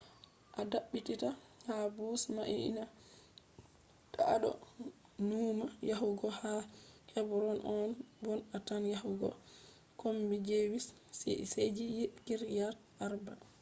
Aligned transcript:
a 0.59 0.61
dabbita 0.71 1.29
ha 1.65 1.75
bus 1.95 2.21
mai 2.35 2.55
ni 2.75 2.83
ta 4.13 4.21
a 4.33 4.35
do 4.43 4.51
nuuma 5.29 5.65
yahugo 5.89 6.25
ha 6.39 6.51
hebron 7.13 7.57
on 7.75 7.89
bon 8.23 8.39
a 8.55 8.57
tan 8.67 8.83
yahugo 8.95 9.29
kombi 9.99 10.35
jewish 10.47 10.87
ci’eji 11.51 11.85
kiryat 12.25 12.77
arba 13.05 13.33